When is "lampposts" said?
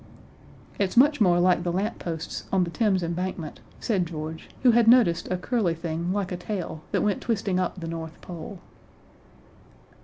1.71-2.45